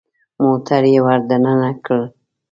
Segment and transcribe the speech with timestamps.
[0.43, 1.99] موټر يې ور دننه کړ.